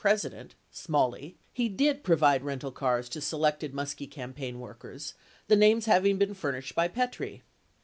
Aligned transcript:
president, 0.01 0.55
Smalley, 0.71 1.37
he 1.53 1.69
did 1.69 2.03
provide 2.03 2.41
rental 2.43 2.71
cars 2.71 3.07
to 3.09 3.21
selected 3.21 3.71
Muskie 3.71 4.09
campaign 4.09 4.59
workers, 4.59 5.13
the 5.47 5.55
names 5.55 5.85
having 5.85 6.17
been 6.17 6.33
furnished 6.33 6.73
by 6.73 6.87
Petrie. 6.87 7.43